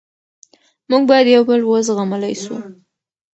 موږ 0.89 1.03
باید 1.09 1.27
یو 1.35 1.43
بل 1.49 1.61
و 1.65 1.71
زغملی 1.87 2.35
سو. 2.43 2.55